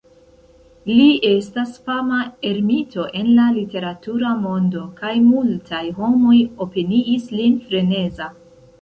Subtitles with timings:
[0.99, 2.21] Li estas fama
[2.53, 6.37] ermito en la literatura mondo, kaj multaj homoj
[6.69, 8.37] opiniis lin freneza.